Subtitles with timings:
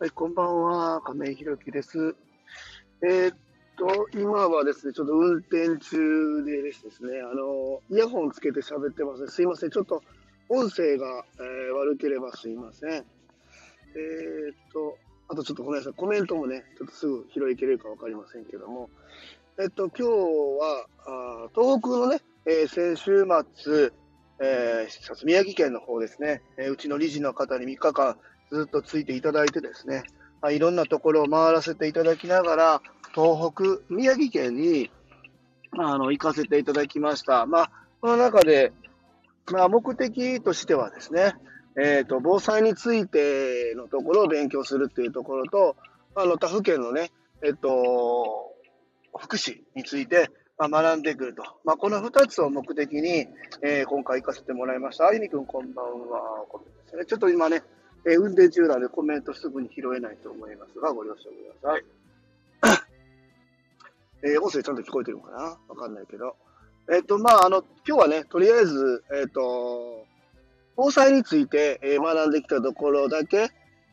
[0.00, 1.00] はい、こんばんは。
[1.00, 2.14] 亀井宏樹です。
[3.02, 3.36] えー、っ
[3.76, 9.28] と、今はですね、ちょっと運転中でですね、あの、イヤホンつけて喋ってますね。
[9.28, 9.70] すいません。
[9.70, 10.04] ちょっと
[10.48, 12.90] 音声が、えー、悪ければすいません。
[12.92, 13.04] えー、っ
[14.72, 14.96] と、
[15.30, 15.94] あとちょっとごめんなさい。
[15.94, 18.90] コメントもね、ちょっとすぐ拾いきれるかわかりませんけども、
[19.60, 23.26] えっと、今日は、あ東北のね、え、先週
[23.56, 23.92] 末、
[24.40, 28.16] えー、宮城県の方ですね、え、うちの理事の方に3日間、
[28.50, 30.04] ずっとついていただいてですね、
[30.40, 32.82] まあ、いろんなところを回らせていただきながら、
[33.14, 34.90] 東北、宮城県に、
[35.76, 37.46] あ、の、行かせていただきました。
[37.46, 38.72] まあ、この中で、
[39.50, 41.34] まあ、目的としてはですね、
[41.80, 45.76] えっ、ー、と、防災についてのところを勉強するっていうところと、
[46.14, 47.10] あの、他府県のね、
[47.42, 48.54] えっ、と、
[49.18, 51.44] 福祉について、まあ、学んでくると。
[51.64, 53.28] まあ、この二つを目的に、
[53.62, 55.06] えー、今回行かせてもらいました。
[55.06, 56.44] あゆみくんこんばんは。
[57.06, 57.62] ちょっと今ね、
[58.04, 61.84] えー、運転中なんでコメントすぐに拾えないと思いますが、ご了承ください。
[64.34, 65.58] えー、音声ちゃんと聞こえてるのかな？
[65.68, 66.34] わかんないけど。
[66.90, 70.06] えっ、ー、と、まあ、あの、今日はね、とりあえず、えっ、ー、と、
[70.74, 73.50] 防災について、え学んできたところだけ、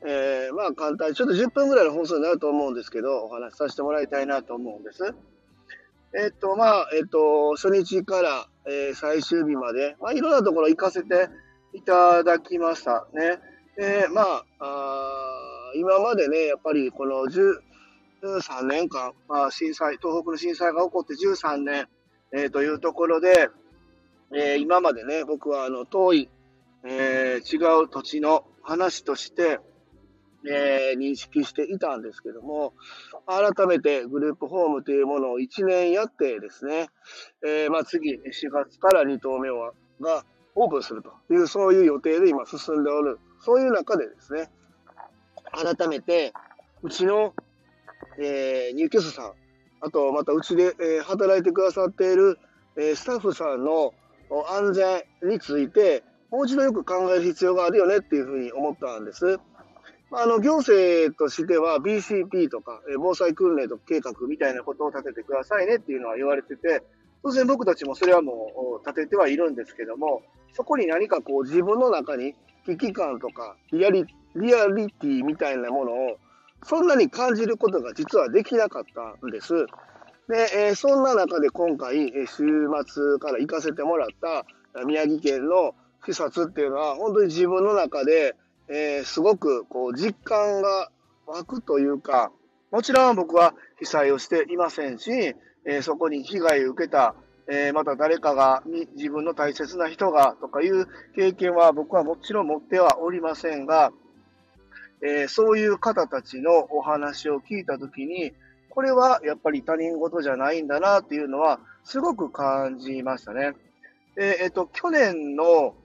[0.07, 5.13] えまあ、簡単に、ちょっと10分ぐらいの放送になると思うんですけど、お話しさせてもらいたいなと思うんです。
[6.13, 11.29] えっ、と、まあ、えっ、と、初日から、え最終日まで、まあ、いろんなところ行かせて
[11.73, 13.39] いただきましたね。
[13.77, 21.87] で、まあ、あ今までね、やっぱりこの13年間、まあ、震災、東北の震災が起こって13年、
[22.31, 23.49] えー、というところで、
[24.33, 26.29] えー、今までね、僕はあの遠い、
[26.85, 29.59] えー、違う土地の話として、
[30.47, 32.73] えー、認識していたんですけども、
[33.25, 36.87] 改めてグループホームというものを1年やってですね、
[37.45, 38.19] えー、まあ次、4
[38.51, 40.23] 月から2棟目はが
[40.55, 44.49] オープンするという、そういう予定で今進んでおるそういう中でですね、
[45.51, 46.33] 改めて、
[46.81, 47.33] うちの、
[48.19, 49.33] えー、入居者さん、
[49.81, 52.39] あとまたうちで、え、働いてくださっている、
[52.75, 53.93] え、スタッフさんの
[54.49, 59.39] 安全について、もう一度よく考える必要があるよねっていうふうに思ったんです。
[60.17, 66.83] あの、行政としては BCP とか、え防災訓練と計画みたいなことを立ててくださいねっていうのは言われてて、
[67.21, 70.21] 当然僕たちもそれはもう立ててはいるんですけども、
[70.53, 72.33] そこに何かこう自分の中に
[72.65, 74.05] 危機感とかリアリ
[74.35, 76.17] リアリティみたいなものを
[76.63, 79.53] そんなに感じることが実はできなかったんです。
[80.29, 88.35] で、えー、そんな中で今回、え週末から行かせてもらった宮城県の視察っていうのは本当に自分の中で、
[88.69, 90.91] えー、すごくこう実感が
[91.27, 92.31] 湧くというか、
[92.71, 95.11] もちろん僕は被災をしていませんし、
[95.65, 97.15] えー、そこに被害を受けた
[97.47, 98.63] えー、また誰かが、
[98.95, 103.91] 自分の大切な人がとかいう経験は僕はもちろん持ってはおりませんが、
[105.03, 108.33] えー、そういう方たちのお話を聞いたときに、
[108.69, 113.53] これはやっぱり他人事じゃないんだなっていうのはすごく感じましたね。
[114.17, 115.75] えっ、と、去年の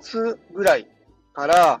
[0.00, 0.86] 末ぐらい
[1.32, 1.80] から、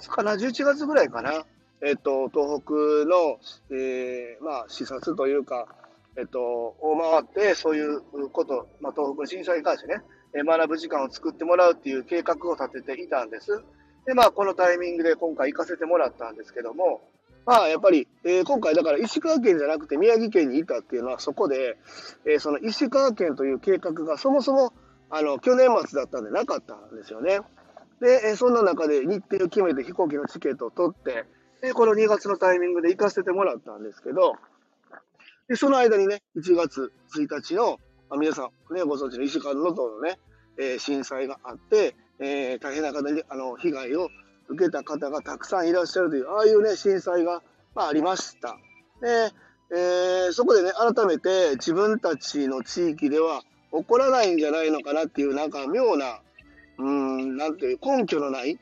[0.00, 1.44] 末かな、11月ぐらいかな、
[1.80, 2.72] えっ、と、東北
[3.08, 3.38] の、
[3.70, 5.66] えー、まあ、視察というか、
[6.16, 10.02] えっと、を回って、そういうこと、まあ、東北の震災に関してね、
[10.34, 13.62] 学ぶ時間を作ってもらうっていう計画を立てていたんです。
[14.06, 17.02] で、まあ、このタイミングで今回行かせてもらったんですけども、
[17.44, 21.76] まあ、やっぱり、えー、今回だから石川県じゃなくて宮城県にいたっていうのはそこで、
[22.24, 24.72] えー、その石川県という計画がそもそも、
[25.10, 27.40] あの、去年末だったんでなかったんですよね。
[28.02, 31.24] で、えー、そんな中で日程を決めて飛行機のチケットを取って、
[31.62, 34.34] で、この2月のタイミングで行かせてもらったんですけど、
[35.48, 37.78] で、その間にね、1月1日の、
[38.10, 40.18] あ、皆さん、ね、ご存知の石川能登のね、
[40.58, 44.08] えー、震災があって、えー、大変な方に、あの、被害を
[44.48, 47.42] 受けた方がたくさんいらっしゃるという、ああいうね、震災が、
[47.76, 48.56] まあ、ありました。
[49.00, 49.30] で、
[49.74, 53.42] えー、そこでね、改めて自分たちの地域では
[53.72, 56.20] 起こらないんじゃないのかなっていう、なんか妙な、
[56.82, 58.58] うん、なんていう、根拠のない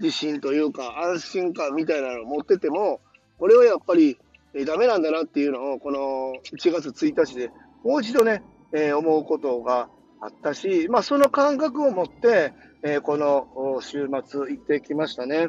[0.00, 3.00] 自信というか、安心感みたいなのを持ってても、
[3.38, 4.18] これはやっぱり
[4.54, 7.50] えー、ダメなんだなっていうのを、この1月1日で
[7.84, 9.88] もう一度ね、えー、思うことが
[10.20, 12.52] あったし、まあ、その感覚を持って、
[12.82, 15.48] えー、この週末行ってきましたね。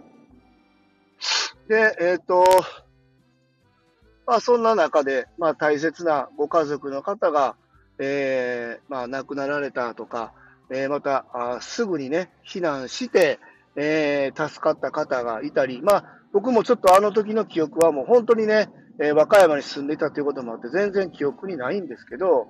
[1.68, 2.46] で、えっ、と、
[4.26, 7.56] まあ、そんな中で、まあ、大切なご家族の方が、
[8.00, 10.34] えー、まあ、亡くなられたとか、
[10.72, 13.40] えー、またあ、すぐにね、避難して、
[13.76, 18.70] えー、助かった方がいたり、まあ、僕もちょっとあの時の記憶はもう本当にね、
[19.00, 22.48] えー、和歌山に住んでいたということもあって、全然記憶にないんですけど、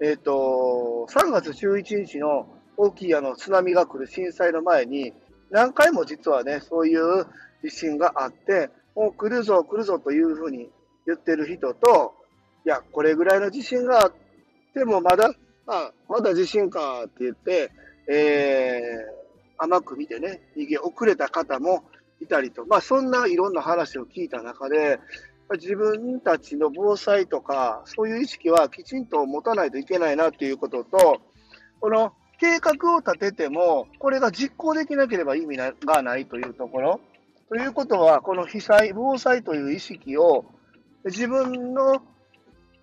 [0.00, 2.46] えっ、と、3月11日の
[2.76, 5.12] 大きいあの津波が来る震災の前に、
[5.50, 7.26] 何回も実はね、そういう
[7.62, 10.68] 地震があって、もう来るぞ来るぞというふうに
[11.06, 12.14] 言ってる人と、
[12.66, 14.12] いや、これぐらいの地震があっ
[14.74, 15.30] てもまだ、
[15.66, 17.70] あ、まだ地震かって言って、
[18.08, 21.84] えー、甘く見てね、逃げ遅れた方も
[22.20, 25.00] いたりと、まあそんないろんな話を聞いた中で、
[25.54, 31.20] 自分たちの防災とか、そういう意識はきちんと持たないといけないなっていうことと、
[31.80, 37.00] この計画を立てても、これが実行できなければ意味がないというところ。
[37.48, 40.44] ということは、この被災、防災という意識を
[41.04, 42.02] 自分の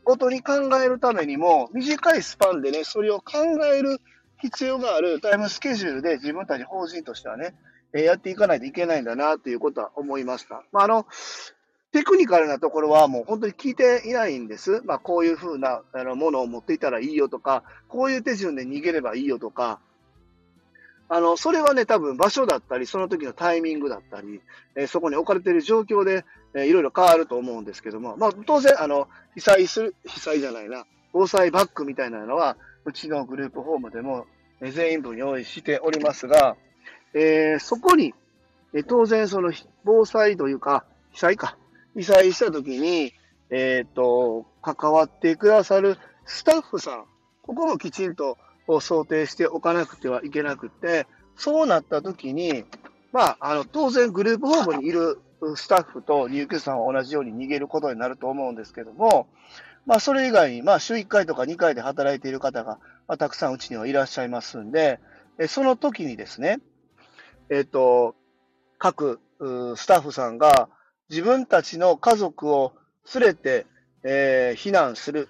[0.04, 0.54] ことに考
[0.84, 4.00] えるためにも、短いスパンでね、それを考える
[4.42, 7.56] 必要があるタイムスケジュールで自分たち法人としてはね、
[7.94, 10.64] やっていかないといけないんだなということは思いました。
[10.72, 11.06] まあ、あの、
[11.92, 14.82] テクニカルなところはもう本当に聞いていないんです。
[14.84, 19.80] まあ、こういうふうなあのものを持っていたらいいよとか、こういう手順で逃げればいいよとか、
[21.14, 24.42] あの、それはね、多分場所だったり、その時のタイミングだったり、
[24.76, 26.26] えー、そこに置かれている状況で、
[26.56, 34.26] えー、いろいろ変わると思うんですけども、まあ、当然、あの、被災する、被災じゃないな、防災バッグみたいなのは、うちのグループホームでも、
[34.60, 36.56] えー、全員分用意しておりますが、
[37.14, 38.16] えー、そこに、
[38.74, 41.58] えー、当然、その、防災というか、被災か、
[41.96, 43.14] 被災した時に、
[43.52, 47.06] えっ、と、関わってくださるスタッフさん、
[47.44, 52.66] ここもきちんとを想定しておかなくてはいけなくて、そうなった時に、
[53.12, 55.20] まあ、あの、当然グループホームにいる
[55.56, 59.28] スタッフと入居者さんは同じように逃げることになると思うんですけども、
[59.86, 65.00] まあ、それ以外に、まあ、週1回とか2回で働いている方が、まあ、たくさんうちにはいらっしゃいますんで、
[65.40, 66.60] えその時にですね、
[67.50, 68.16] えっ、と、
[68.78, 70.70] 各スタッフさんが
[71.10, 72.74] 自分たちの家族を
[73.14, 73.66] 連れて、
[74.04, 75.30] えー、避難する。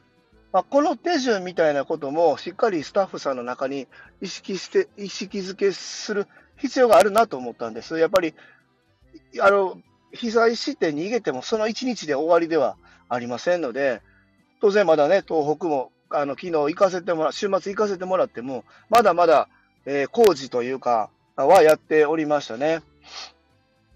[0.53, 3.87] まあ、この手順みたいなこともしっかりスタッフさんの中に
[4.21, 6.27] 意識して、意識づけする
[6.57, 7.97] 必要があるなと思ったんです。
[7.97, 8.35] やっぱり、
[9.41, 9.79] あの、
[10.13, 12.77] 被災して逃げてもその1日で終わりでは
[13.09, 14.03] ありませんので、
[14.61, 19.49] 当然まだね、東北も、あの、昨日行かせてもら、週末行かせてもらっても、まだまだ、
[19.85, 22.81] えー、工事というか、はやっておりましたね。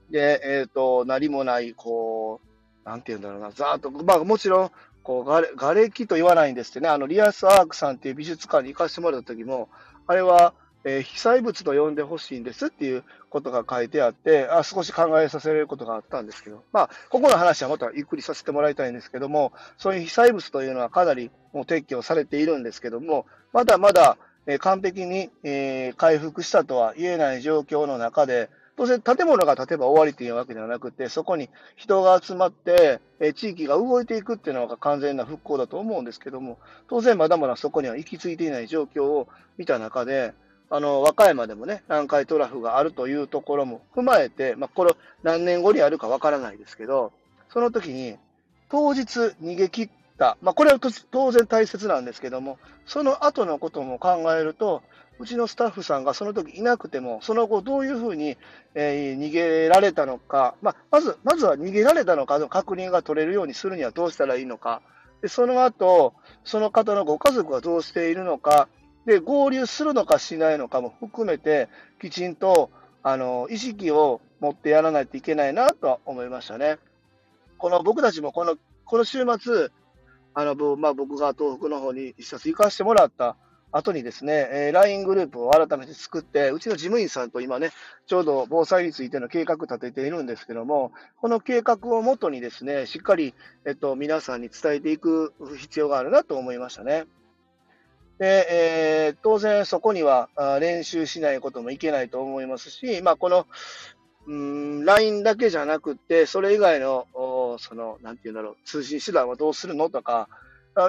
[0.10, 2.17] で、えっ、ー、と、何もない、こう、
[2.88, 4.72] なんて言うんだろうな、ざーっと、まあもちろん、
[5.04, 9.68] こう、がれ、瓦礫と言わないんですってね、あの、リアスアークさんっていう美術館に行かせてもらった時も、
[10.08, 10.54] あれは、
[10.86, 39.28] えー、被災物と呼んでほしいんですっていうことが書いてあって、あ少し考えさせられることがあったんですけど、まあ、ここの話はまたゆっくりさせてもらいたいんですけども、そういう被災物というのはかなりもう撤去されているんですけども、まだまだ、えー、完璧に、えー、回復したとは言えない状況の中で、当然建物が建てば終わりというわけではなくて、そこに人が集まって、え地域が動いていくっていうのが完全な復興だと思うんですけども、当然まだまだそこには行き着いていない状況を
[39.58, 40.36] 見た中で、
[40.70, 44.94] あの、和歌山でもね、南海トラフがあるというところも踏まえて、まあ、これ
[45.24, 47.14] 何年後にあるかわからないですけど、
[47.50, 48.18] その時に、
[48.70, 49.90] 当日逃げ切っ
[50.20, 50.80] た、まあ、これは
[51.10, 54.84] 当然大切なんですけども、その後のことも考えると、
[55.20, 58.38] うちのスタッフさんがその時いなくても、その後どういうふうに、
[58.76, 64.82] えー、逃げられたのか、まあ、まず、まずは逃げられたのかの確認が取れるようにするにはどうしたらいいのか、
[65.22, 68.68] でその後、その方のご家族はどうしているのか、
[69.06, 71.70] で、合流するのかしないのかも含めて、
[72.00, 72.70] きちんと、
[73.02, 76.78] あの、意識を持ってやらないといけないなとは思いましたね。
[77.58, 79.70] この僕たちもこの、この週末、
[80.34, 83.38] あの、まあ、僕が東北の方に一冊行かせてもらった
[83.72, 87.72] 後にですね、えー、LINE グループを改めて作って、うちの事務員さんと今ね、
[88.06, 93.34] ちょうど防災についての計画立てているんですけども、この計画をもとにですね、しっかり、
[93.66, 97.06] えっと、皆さんに伝えていく必要があるなと思いましたね。
[98.20, 103.48] で、えー、当然そこには練習しないこともいけないと思いますし、まあ、この、
[104.28, 107.08] うん、LINE だけじゃなくて、それ以外の、
[107.60, 110.30] その、なんていうんだろう、通信手段はどうするのとか、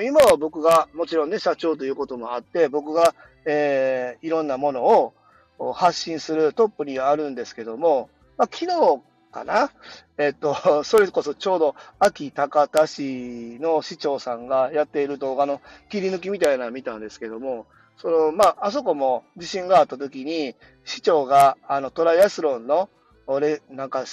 [0.03, 3.15] 今は僕が、もちろんね、社長ということもあって、僕が、
[3.47, 5.15] えー、いろんなもの
[5.59, 9.03] を発信するトップにあるんですけども、まあ、昨日
[9.33, 9.71] かな
[10.19, 10.55] えっと、
[10.85, 17.67] それこそちょうど秋高田市の市長さんがやっている動画の切り抜きみたいなの見たんですけども、
[17.97, 20.55] その、まあ、あそこも地震があった時に、
[20.85, 22.89] 市長が、あの、トライアスロンの、
[23.27, 24.05] 俺、なんか、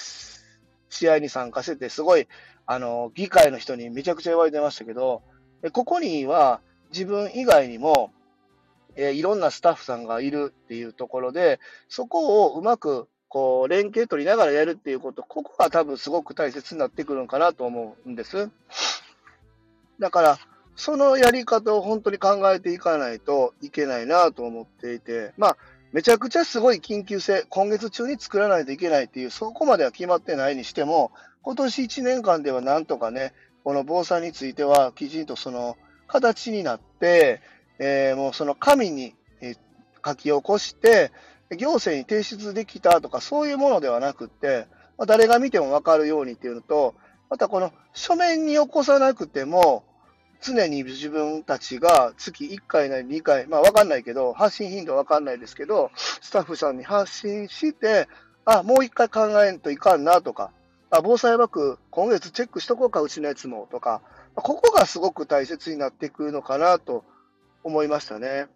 [0.89, 2.27] 試合に参加してて、すごい、
[2.65, 5.21] あの、議会の人にめちゃくちゃ言われてましたけど、
[5.71, 8.11] ここには自分以外にも、
[8.95, 18.49] えー、いろんなスタッフさんがいるっていうところで、そこをうまくこう連携取りながらやるっていうこと、ここが多分すごく大切になってくるのかなと思うんです。
[19.99, 20.39] だから、
[20.75, 25.57] そのやり方を本当に考えていかないといけないなと思っていて、まあ、
[25.93, 33.33] めちゃくちゃすごい緊急性、今月中に作らないといけないっていう、そこまでは決まってないにしても、今年1年間ではなんとかね、
[33.65, 35.75] この防災についてはきちんとその
[36.07, 37.41] 形になって、
[37.79, 39.55] えー、もうその紙にえ
[40.05, 41.11] 書き起こして、
[41.57, 44.67] 行政に提出できたとか、そういうものではなくって、
[44.99, 46.93] まあ、誰が見ても分かるようにっていうのと、
[47.27, 49.83] またこの書面に起こさなくても、
[50.41, 58.07] 常に自分たちが月1回なり2回、まあわかんないけど、発信頻度わかんないですけど、スタッフさんに発信して、
[58.45, 60.51] あ、もう1回考えんといかんなとか、
[60.97, 64.01] あ、防災バッグ今月チェックしとこうか、うちのやつもとか、
[64.35, 67.03] ここがすごく大切になってくるのかなと
[67.63, 68.47] 思いましたね。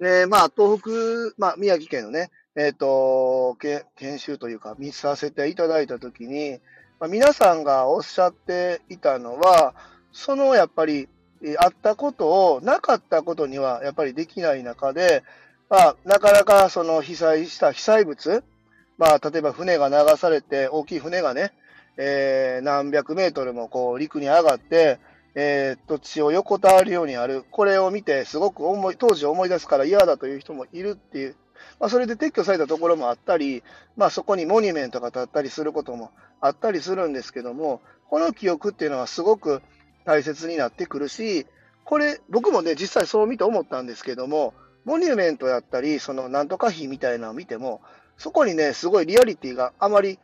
[0.00, 3.56] で、まあ、東北、まあ、宮城県のね、えっ、ー、と、
[3.96, 6.60] 研修というか、見させていただいたときに、
[7.00, 9.74] まあ、皆さんがおっしゃっていたのは、
[10.12, 11.08] そのやっぱり、
[11.58, 15.22] あったことをなかったことにはやっぱりできない中で、
[15.68, 18.42] まあ、なかなかその被災した被災物、
[18.98, 21.52] まあ、例えば船が流されて、大きい船がね、
[21.96, 24.98] えー、何百メートルもこう陸に上がって、
[25.34, 27.44] えー、土地を横たわるようにある。
[27.50, 31.36] これを見て、すごく思い、当時思い出すから嫌だという人もいるっていう。
[31.80, 33.62] まあ、それで撤去されたところもあったり、
[33.96, 36.10] まあ、そこにモニュメントが建ったりすることも
[36.40, 39.60] あったりするんですけども、この記憶っていうのはすごく
[40.04, 41.46] 大切になってくるし、
[41.84, 47.80] これ、僕もね、実際そう見て思ったんですけども、モニュメントやったり、そのなんとか碑みたいなのを見ても、
[48.16, 50.18] そこにね、すごいリアリティがあまり、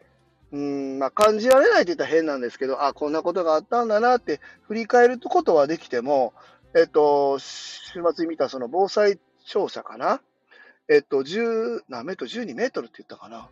[0.53, 6.35] うん、まあ、感じられないって言ったら変なんですけど、あ、こんなことがあったんだなって振り返ることはできても、
[6.75, 10.21] えっと、週末に見たその防災庁舎かな？
[10.89, 13.49] えっと、10、何メートル ?12 メートルって言ったかな？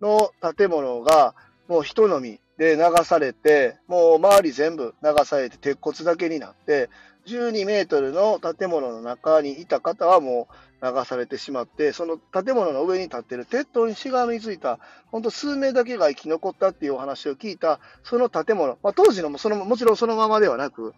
[0.00, 1.34] の建物が、
[1.68, 6.90] もう人のみで流されて、もう周り全部流されて鉄骨だけになって、
[7.26, 14.80] 12メートルの建物の中にいた方はもう流されてしまって、その建物の上に立ってる鉄塔にしがみついた、
[15.12, 20.94] 本当数名だけが生き残ったっていうお話を聞いた、その建物、まあ、当時のもそのもちろんそのままではなく、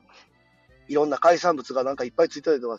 [0.89, 2.79] いろんな海産物がなんかいっぱいついたりとか、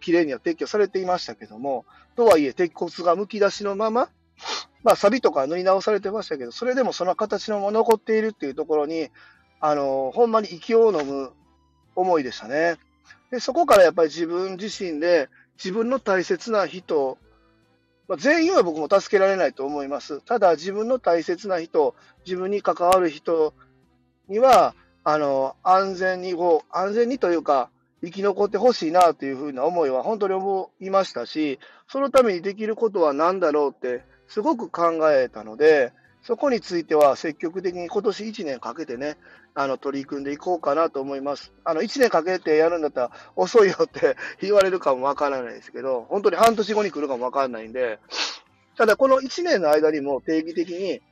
[0.00, 1.84] 綺麗には撤去されていましたけども、
[2.16, 4.08] とはいえ鉄骨がむき出しのまま、
[4.82, 9.10] まあ、錆とか塗り直されてましたけど、それでもその形のまま残っているっていうところに、
[9.60, 11.32] あの、ほんまに息を飲む
[11.94, 12.76] 思いでしたね。
[13.30, 17.18] で、そこからやっぱり自分自身で、自分の大切な人、
[18.08, 20.20] まあ、全員は僕も助けられないと思います。
[20.22, 21.94] ただ、自分の大切な人、
[22.24, 23.54] 自分に関わる人
[24.28, 27.70] には、あの、安全にこう、安全にというか、
[28.02, 39.16] 生き残ってほしいなというふうな思いは本当に思いましたし、そのためにできることは何だろうってすごく考えたので、そこについては積極的に今年1年かけてね、
[39.54, 41.52] あの取り組んでいこうかなと思います。
[41.64, 47.98] あの1年かけてやるんだったら遅いよって 言われるかもわからないですけど、本当に半年後に来るかもわからないんで、
[48.76, 51.02] ただこの1年の間にも定義的に、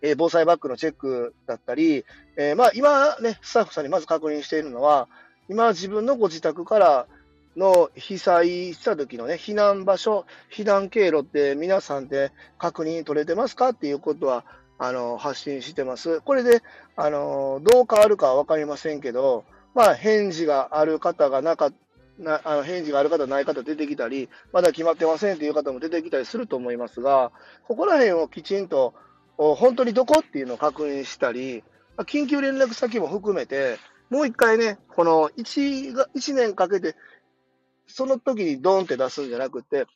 [0.00, 5.08] えー、防災バッグのチェックだったり、えー、まあ今ね、スタッフさんにまず確認しているのは、
[5.50, 7.06] 今自分のご自宅から
[7.56, 14.44] の被災した時のね、避難場所、避難経路って皆さんで確認取れてますかっていうことは、
[14.78, 16.20] あの、発信してます。
[16.20, 16.62] これで、
[16.96, 19.44] あの、どう変わるかはわかりませんけど、
[19.74, 21.70] まあ、返事がある方がなか
[22.18, 27.32] なあの返事がある方、ない方出てきたり、まだ決まってませんっていう方も出てきたりすると思いますが、
[27.66, 28.94] ここら辺をきちんと、
[29.36, 31.62] 本当にどこっていうのを確認したり、
[31.98, 36.94] 緊急連絡先も含めて、もう一回ね、この 1, 1年かけて
[37.86, 39.86] その時にドーンって出すんじゃなくて、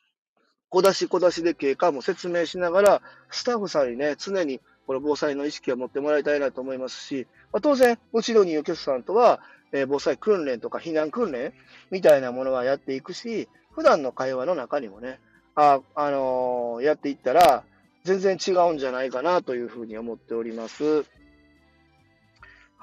[0.69, 9.41] 小出し小出しで経過も説明しながら、スタッフさんにね、常にこの防災の意識を持ってもらいたいなと思いますし、まあ、当然、うちの入居者さんとは、
[9.73, 11.53] えー、防災訓練とか避難訓練
[11.91, 15.19] みたいなものはやっていくし、普段の会話の中にもね、
[15.55, 17.63] あ、あのー、やっていったら、
[18.03, 21.05] 全然違うんじゃないかなというふうに思っております。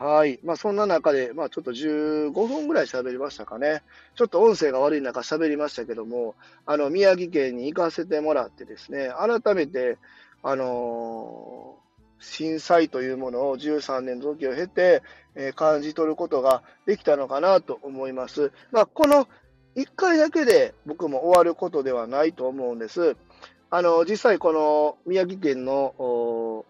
[0.00, 0.38] はい。
[0.44, 3.82] まあ、そんな中で、まあ、ちょっと15分ぐらい喋りましたかね。
[4.14, 6.36] ちょっと音声が悪い中喋りましたけども、
[6.66, 9.98] あの、宮城県に行かせてもらってですね、改めて、
[10.44, 15.02] あのー、震災というものを13年の時を経て、
[15.34, 18.52] えー、感じ取ることができたのかなと思います。
[18.70, 19.26] まあ、この
[19.74, 23.16] 1回だけで僕も終わることではないと思うんです。
[23.68, 26.64] あの、実際この宮城県の、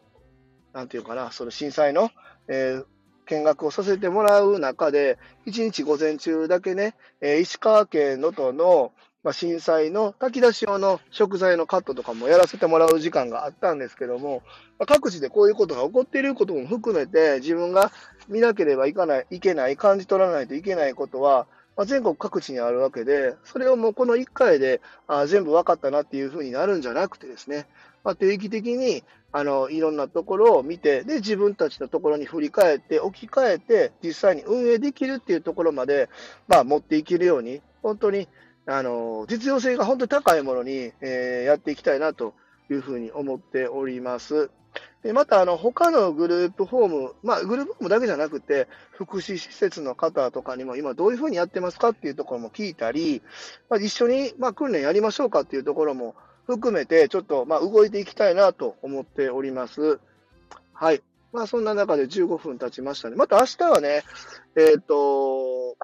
[0.72, 2.10] なんていうかな、その震災の、
[2.48, 2.86] えー
[3.28, 8.92] 見学をさせてもらう中で、1日午前中だけね、え、石川県能登の、
[9.22, 14.42] ま、震災の炊き出し用の食材のカットとかもやらせてもらう時間があったんですけども、
[14.78, 17.92] ま、各地でこういうことが起こっていることも含めて、自分が
[18.28, 27.66] 見なければいかない、いけない、感じ取らないといけないことは、ま、全国各地にあるわけで、それをもうこの1回であ全部分かったなっていうふうになるんじゃなくてですね、
[28.04, 29.02] まあ、定期的に
[29.32, 36.08] あのいろんなところを見て、で、自分たちのところに振り返って、置き換えて、実際に運営できるっていうところまで、
[36.46, 38.28] まあ、持っていけるように、本当に
[38.66, 42.34] あの実用性が本当に高いものに、えー、やっていきたいなと
[42.70, 44.50] いうふうに思っております。
[45.02, 53.22] でまた、あの、他のグループホーム、まあ、グループホームだけじゃなくて、福祉施設の方とかにも今どういうふうにやってますかっていうところも聞いたり、
[53.70, 56.14] まあ、一緒に、まあ、訓練やりましょうかっていうところも
[56.48, 60.00] 含めて、ちょっと、まあ、動いていきたいなと思っております。
[60.72, 61.02] はい。
[61.30, 63.16] まあ、そんな中で15分経ちましたね。
[63.16, 64.02] また明日はね、
[64.56, 65.76] えっ、ー、と、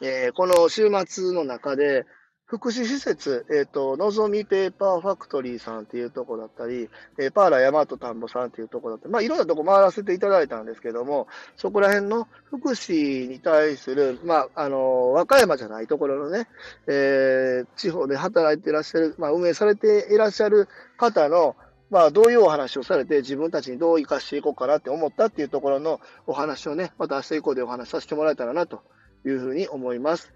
[0.00, 2.06] えー、この週末の中で、
[2.46, 16.46] 福祉施設、えっ、ー、と、のぞみペーパーファクトリーさんっていうとこだったり、えー、パーラヤマト田んぼさんっていうとこだったり、まあ、いろんなとこ回らせていただいたんですけども、そこら辺の福祉に対する、まあ、あの、和歌山じゃないところのね、
[16.86, 21.56] えー、地方で働いていらっしゃる、まあ、運営されていらっしゃる方の、
[21.88, 28.82] まあ、どういうお話をされて、自分たちにどう生かしていこうかなって思ったっていうところのお話をね、また明日以降でお話しさせてもらえたらなと
[29.24, 30.30] いうふうに思います。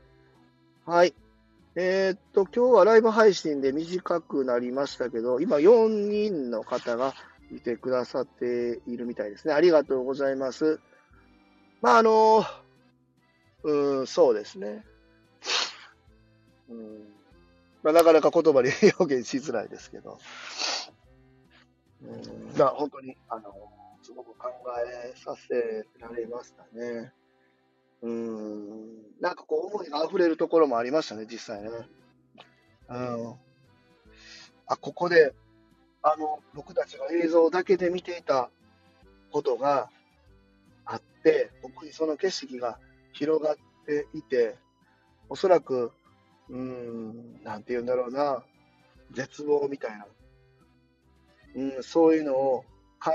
[0.86, 1.12] はい。
[1.80, 7.14] えー、っと、今日はライブ配信で短くなりましたけど、今4人の方が
[7.52, 9.54] 見てくださっているみたいですね。
[9.54, 10.80] ありがとうございます。
[11.80, 12.44] まあ、あの、
[13.62, 14.84] うん、そうですね。
[16.68, 17.14] うん、
[17.84, 20.18] まあ、なかなか言葉で表現しづらいですけど。
[22.02, 23.54] うん、まあ、本当に、あの、
[24.02, 24.48] すごく考
[24.84, 27.12] えさせられましたね。
[28.02, 28.98] うん。
[29.20, 31.70] なんかこう、思いが溢れるところもありましたね、実際ね。
[32.88, 33.34] うん。
[34.66, 35.34] あ、ここで、
[36.02, 38.50] あの、僕たちが映像だけで見ていた
[39.32, 39.90] ことが
[40.84, 42.78] あって、僕にその景色が
[43.12, 44.56] 広がっていて、
[45.28, 45.92] おそらく、
[46.48, 48.42] うん、なんて言うんだろうな、
[49.12, 50.06] 絶望みたいな、
[51.56, 52.64] うん、そういうのを
[52.98, 53.14] 感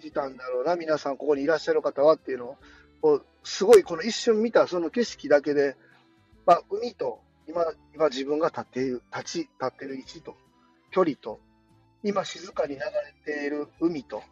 [0.00, 2.56] じたんだろうな、皆さんここにいらっしゃる方はっていうの
[3.02, 5.74] を、すごいこの一瞬見たその景色だけで、
[6.44, 10.36] まあ、海と今、今自分が立っている、立ち、立っている位置と、
[10.90, 11.40] 距離と、
[12.02, 12.80] 今静かに流
[13.26, 14.22] れている海と、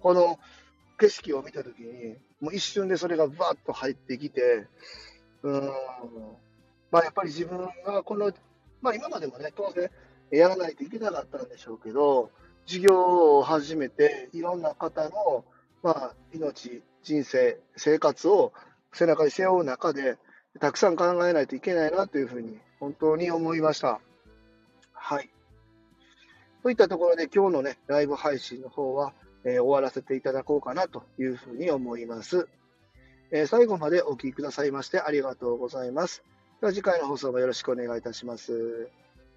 [0.00, 0.38] この
[0.98, 4.66] 景色を見たときに、もう一瞬でそれがバーッと入ってきて、
[5.42, 5.72] うん、
[6.90, 8.30] まあやっぱり自分がこの、
[8.82, 9.90] まあ今までもね、当然
[10.30, 12.30] やらないといけなかったんでしょうけど、
[12.66, 15.46] 事業を始めて、いろんな方の、
[15.82, 18.52] まあ、命、人生、生活を
[18.92, 20.16] 背中に背負う中で、
[20.58, 24.00] たくさん考えないといけないなというふうに、本当に思いました。
[24.92, 25.30] はい。
[26.62, 29.12] といったところで、今日のね、ライブ配信の方は、
[29.44, 32.48] えー、終わらせていただこうかなというふうに思います。
[33.30, 36.24] えー、最後までお聴きくださいましてありがとうございます。
[36.60, 38.88] では次回の放送もよろしくお願いいたします。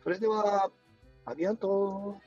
[0.04, 0.72] それでは、
[1.26, 2.18] アビアント